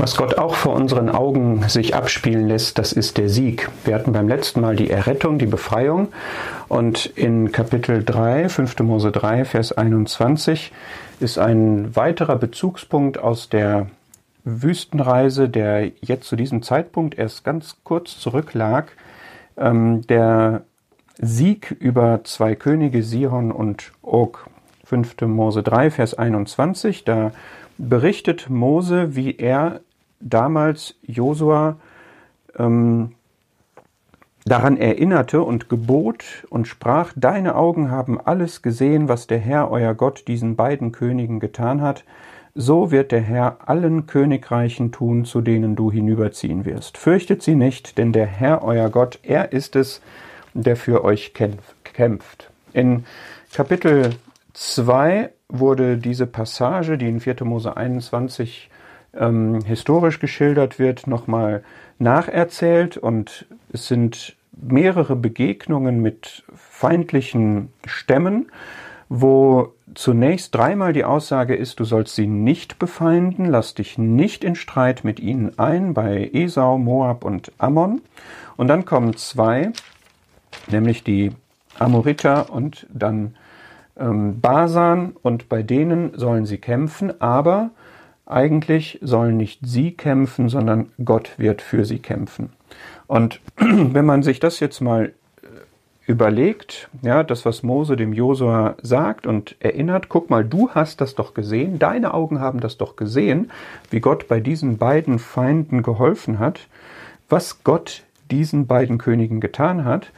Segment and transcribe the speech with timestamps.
[0.00, 3.68] Was Gott auch vor unseren Augen sich abspielen lässt, das ist der Sieg.
[3.84, 6.08] Wir hatten beim letzten Mal die Errettung, die Befreiung
[6.68, 8.78] und in Kapitel 3, 5.
[8.78, 10.72] Mose 3, Vers 21
[11.20, 13.88] ist ein weiterer Bezugspunkt aus der
[14.44, 18.92] Wüstenreise, der jetzt zu diesem Zeitpunkt erst ganz kurz zurücklag,
[19.58, 20.62] ähm, der
[21.18, 24.48] Sieg über zwei Könige, Sihon und Og.
[24.86, 25.20] 5.
[25.26, 27.32] Mose 3, Vers 21, da
[27.76, 29.80] berichtet Mose, wie er
[30.20, 31.76] damals Josua
[32.58, 33.12] ähm,
[34.44, 39.94] daran erinnerte und gebot und sprach, Deine Augen haben alles gesehen, was der Herr, euer
[39.94, 42.04] Gott, diesen beiden Königen getan hat,
[42.54, 46.98] so wird der Herr allen Königreichen tun, zu denen du hinüberziehen wirst.
[46.98, 50.00] Fürchtet sie nicht, denn der Herr, euer Gott, er ist es,
[50.54, 52.50] der für euch kämpft.
[52.72, 53.04] In
[53.52, 54.10] Kapitel
[54.54, 57.44] 2 wurde diese Passage, die in 4.
[57.44, 58.69] Mose 21
[59.14, 61.62] ähm, historisch geschildert wird, nochmal
[61.98, 68.50] nacherzählt und es sind mehrere Begegnungen mit feindlichen Stämmen,
[69.08, 74.54] wo zunächst dreimal die Aussage ist, du sollst sie nicht befeinden, lass dich nicht in
[74.54, 78.00] Streit mit ihnen ein, bei Esau, Moab und Ammon.
[78.56, 79.72] Und dann kommen zwei,
[80.68, 81.32] nämlich die
[81.78, 83.34] Amoriter und dann
[83.98, 87.70] ähm, Basan, und bei denen sollen sie kämpfen, aber
[88.30, 92.50] eigentlich sollen nicht sie kämpfen, sondern Gott wird für sie kämpfen.
[93.06, 95.46] Und wenn man sich das jetzt mal äh,
[96.06, 101.14] überlegt, ja, das, was Mose dem Josua sagt und erinnert, guck mal, du hast das
[101.14, 103.50] doch gesehen, deine Augen haben das doch gesehen,
[103.90, 106.68] wie Gott bei diesen beiden Feinden geholfen hat,
[107.28, 110.12] was Gott diesen beiden Königen getan hat.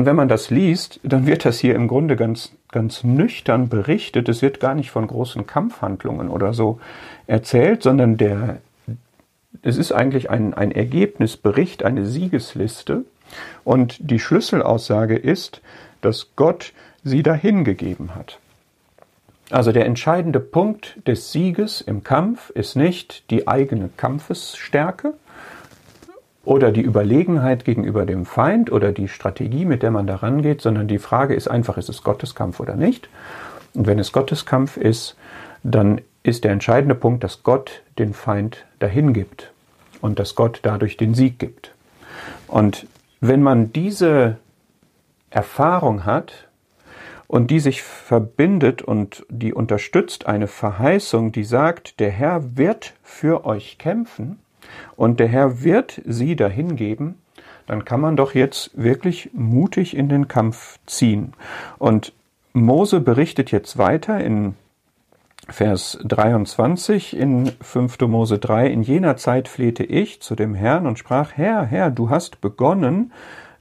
[0.00, 4.30] Und wenn man das liest, dann wird das hier im Grunde ganz ganz nüchtern berichtet.
[4.30, 6.80] Es wird gar nicht von großen Kampfhandlungen oder so
[7.26, 8.60] erzählt, sondern der,
[9.60, 13.04] es ist eigentlich ein, ein Ergebnisbericht, eine Siegesliste.
[13.62, 15.60] Und die Schlüsselaussage ist,
[16.00, 16.72] dass Gott
[17.04, 18.38] sie dahin gegeben hat.
[19.50, 25.12] Also der entscheidende Punkt des Sieges im Kampf ist nicht die eigene Kampfesstärke,
[26.44, 30.88] oder die Überlegenheit gegenüber dem Feind oder die Strategie, mit der man da rangeht, sondern
[30.88, 33.08] die Frage ist einfach, ist es Gotteskampf oder nicht?
[33.74, 35.16] Und wenn es Gotteskampf ist,
[35.62, 39.52] dann ist der entscheidende Punkt, dass Gott den Feind dahin gibt
[40.00, 41.74] und dass Gott dadurch den Sieg gibt.
[42.46, 42.86] Und
[43.20, 44.38] wenn man diese
[45.28, 46.48] Erfahrung hat
[47.28, 53.44] und die sich verbindet und die unterstützt eine Verheißung, die sagt, der Herr wird für
[53.44, 54.38] euch kämpfen,
[54.96, 57.16] und der Herr wird sie dahin geben,
[57.66, 61.34] dann kann man doch jetzt wirklich mutig in den Kampf ziehen.
[61.78, 62.12] Und
[62.52, 64.54] Mose berichtet jetzt weiter in
[65.48, 68.00] Vers 23 in 5.
[68.02, 72.10] Mose 3, in jener Zeit flehte ich zu dem Herrn und sprach, Herr, Herr, du
[72.10, 73.12] hast begonnen,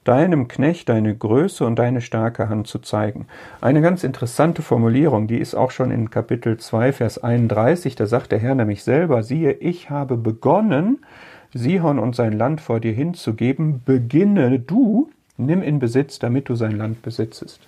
[0.10, 3.28] deinem Knecht deine Größe und deine starke Hand zu zeigen.
[3.62, 8.32] Eine ganz interessante Formulierung, die ist auch schon in Kapitel 2, Vers 31, da sagt
[8.32, 11.06] der Herr nämlich selber, siehe, ich habe begonnen,
[11.54, 16.76] Sihon und sein Land vor dir hinzugeben, beginne du, nimm in Besitz, damit du sein
[16.76, 17.60] Land besitzest.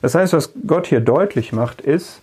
[0.00, 2.22] Das heißt, was Gott hier deutlich macht, ist,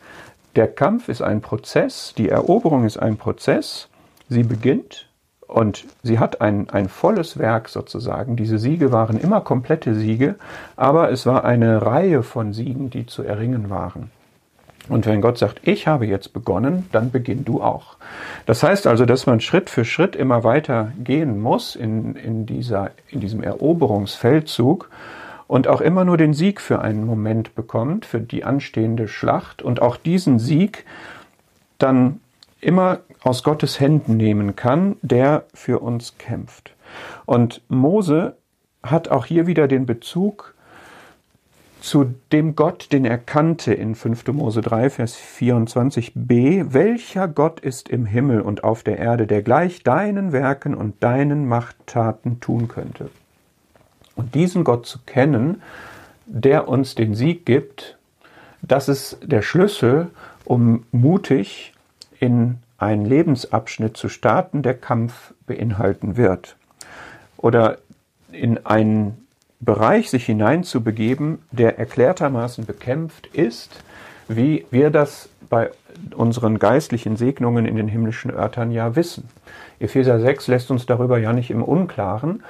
[0.55, 3.89] der Kampf ist ein Prozess, die Eroberung ist ein Prozess,
[4.29, 5.09] sie beginnt
[5.51, 8.37] und sie hat ein, ein volles Werk sozusagen.
[8.37, 10.35] Diese Siege waren immer komplette Siege,
[10.77, 14.11] aber es war eine Reihe von Siegen, die zu erringen waren.
[14.87, 17.97] Und wenn Gott sagt, ich habe jetzt begonnen, dann beginn du auch.
[18.45, 22.91] Das heißt also, dass man Schritt für Schritt immer weiter gehen muss in, in, dieser,
[23.09, 24.89] in diesem Eroberungsfeldzug
[25.47, 29.81] und auch immer nur den Sieg für einen Moment bekommt, für die anstehende Schlacht und
[29.81, 30.85] auch diesen Sieg
[31.77, 32.21] dann
[32.61, 36.73] immer aus Gottes Händen nehmen kann, der für uns kämpft.
[37.25, 38.37] Und Mose
[38.83, 40.53] hat auch hier wieder den Bezug
[41.81, 44.27] zu dem Gott, den er kannte in 5.
[44.27, 46.73] Mose 3, Vers 24b.
[46.73, 51.47] Welcher Gott ist im Himmel und auf der Erde, der gleich deinen Werken und deinen
[51.47, 53.09] Machttaten tun könnte?
[54.15, 55.63] Und diesen Gott zu kennen,
[56.27, 57.97] der uns den Sieg gibt,
[58.61, 60.11] das ist der Schlüssel,
[60.45, 61.73] um mutig
[62.21, 66.55] in einen Lebensabschnitt zu starten, der Kampf beinhalten wird.
[67.35, 67.79] Oder
[68.31, 69.27] in einen
[69.59, 73.83] Bereich sich hineinzubegeben, der erklärtermaßen bekämpft ist,
[74.27, 75.71] wie wir das bei
[76.15, 79.27] unseren geistlichen Segnungen in den himmlischen Örtern ja wissen.
[79.79, 82.43] Epheser 6 lässt uns darüber ja nicht im Unklaren,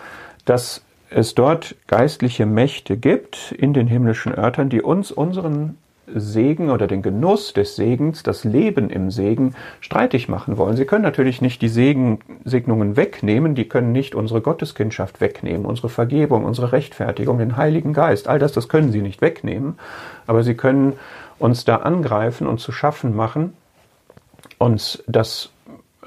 [0.45, 5.77] dass es dort geistliche Mächte gibt in den himmlischen Örtern, die uns unseren
[6.15, 10.75] Segen oder den Genuss des Segens, das Leben im Segen streitig machen wollen.
[10.75, 15.89] Sie können natürlich nicht die Segen, Segnungen wegnehmen, die können nicht unsere Gotteskindschaft wegnehmen, unsere
[15.89, 19.77] Vergebung, unsere Rechtfertigung, den Heiligen Geist, all das, das können sie nicht wegnehmen,
[20.27, 20.93] aber sie können
[21.39, 23.53] uns da angreifen und zu schaffen machen,
[24.57, 25.51] uns das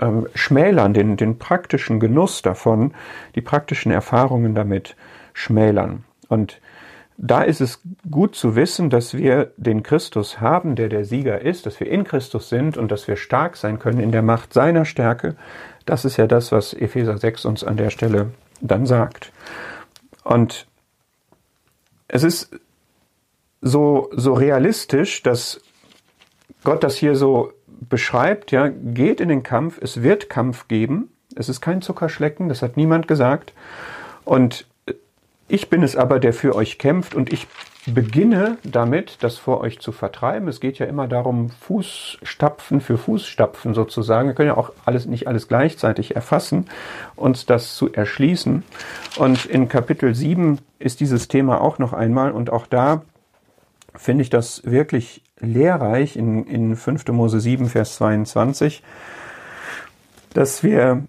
[0.00, 2.94] ähm, schmälern, den, den praktischen Genuss davon,
[3.34, 4.96] die praktischen Erfahrungen damit
[5.32, 6.04] schmälern.
[6.28, 6.60] Und
[7.16, 7.80] da ist es
[8.10, 12.04] gut zu wissen, dass wir den Christus haben, der der Sieger ist, dass wir in
[12.04, 15.36] Christus sind und dass wir stark sein können in der Macht seiner Stärke.
[15.86, 18.30] Das ist ja das, was Epheser 6 uns an der Stelle
[18.60, 19.32] dann sagt.
[20.24, 20.66] Und
[22.08, 22.50] es ist
[23.60, 25.60] so, so realistisch, dass
[26.64, 31.48] Gott das hier so beschreibt, ja, geht in den Kampf, es wird Kampf geben, es
[31.48, 33.52] ist kein Zuckerschlecken, das hat niemand gesagt.
[34.24, 34.66] Und
[35.48, 37.46] ich bin es aber, der für euch kämpft und ich
[37.86, 40.48] beginne damit, das vor euch zu vertreiben.
[40.48, 44.28] Es geht ja immer darum, Fußstapfen für Fußstapfen sozusagen.
[44.28, 46.66] Wir können ja auch alles, nicht alles gleichzeitig erfassen,
[47.14, 48.62] uns das zu erschließen.
[49.18, 53.02] Und in Kapitel 7 ist dieses Thema auch noch einmal und auch da
[53.94, 57.06] finde ich das wirklich lehrreich in, in 5.
[57.08, 58.82] Mose 7, Vers 22,
[60.32, 61.04] dass wir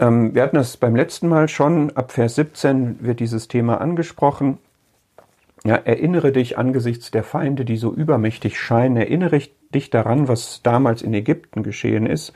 [0.00, 4.58] ähm, wir hatten das beim letzten Mal schon, ab Vers 17 wird dieses Thema angesprochen.
[5.64, 9.40] Ja, erinnere dich angesichts der Feinde, die so übermächtig scheinen, erinnere
[9.74, 12.34] dich daran, was damals in Ägypten geschehen ist.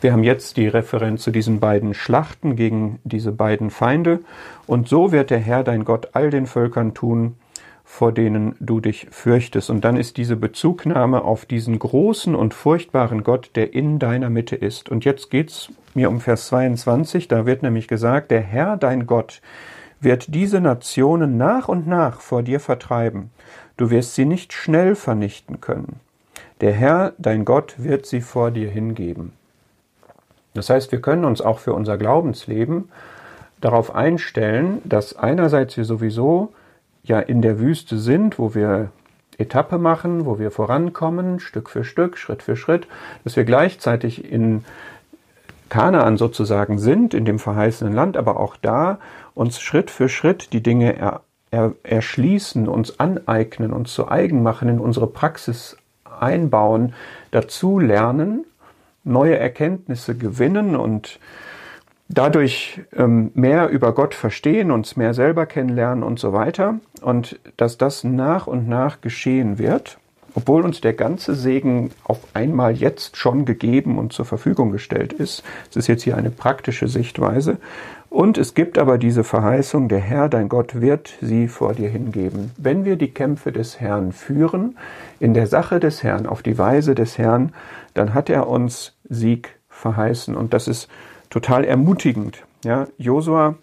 [0.00, 4.20] Wir haben jetzt die Referenz zu diesen beiden Schlachten gegen diese beiden Feinde.
[4.66, 7.36] Und so wird der Herr dein Gott all den Völkern tun,
[7.90, 9.68] vor denen du dich fürchtest.
[9.68, 14.54] Und dann ist diese Bezugnahme auf diesen großen und furchtbaren Gott, der in deiner Mitte
[14.54, 14.88] ist.
[14.88, 19.42] Und jetzt geht's mir um Vers 22, da wird nämlich gesagt, der Herr dein Gott
[20.00, 23.32] wird diese Nationen nach und nach vor dir vertreiben.
[23.76, 25.98] Du wirst sie nicht schnell vernichten können.
[26.60, 29.32] Der Herr dein Gott wird sie vor dir hingeben.
[30.54, 32.88] Das heißt, wir können uns auch für unser Glaubensleben
[33.60, 36.52] darauf einstellen, dass einerseits wir sowieso
[37.10, 38.90] ja in der Wüste sind, wo wir
[39.36, 42.86] Etappe machen, wo wir vorankommen, Stück für Stück, Schritt für Schritt,
[43.24, 44.64] dass wir gleichzeitig in
[45.68, 48.98] Kanaan sozusagen sind, in dem verheißenen Land, aber auch da
[49.34, 54.68] uns Schritt für Schritt die Dinge er, er, erschließen, uns aneignen, uns zu eigen machen,
[54.68, 56.94] in unsere Praxis einbauen,
[57.30, 58.44] dazu lernen,
[59.04, 61.18] neue Erkenntnisse gewinnen und
[62.10, 66.80] dadurch ähm, mehr über Gott verstehen, uns mehr selber kennenlernen und so weiter.
[67.00, 69.98] Und dass das nach und nach geschehen wird,
[70.34, 75.42] obwohl uns der ganze Segen auf einmal jetzt schon gegeben und zur Verfügung gestellt ist.
[75.70, 77.58] Es ist jetzt hier eine praktische Sichtweise.
[78.10, 82.50] Und es gibt aber diese Verheißung, der Herr, dein Gott, wird sie vor dir hingeben.
[82.56, 84.76] Wenn wir die Kämpfe des Herrn führen,
[85.20, 87.52] in der Sache des Herrn, auf die Weise des Herrn,
[87.94, 90.34] dann hat er uns Sieg verheißen.
[90.34, 90.88] Und das ist
[91.30, 92.44] total ermutigend.
[92.64, 93.56] Ja, Josua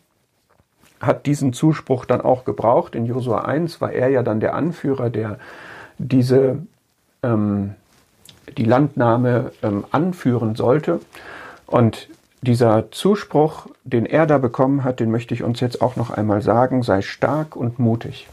[1.00, 2.96] hat diesen Zuspruch dann auch gebraucht.
[2.96, 5.38] In Josua 1 war er ja dann der Anführer, der
[6.00, 6.60] diese
[7.22, 7.76] ähm,
[8.58, 11.00] die Landnahme ähm, anführen sollte.
[11.66, 12.10] Und
[12.42, 16.42] dieser Zuspruch, den er da bekommen hat, den möchte ich uns jetzt auch noch einmal
[16.42, 18.28] sagen, sei stark und mutig.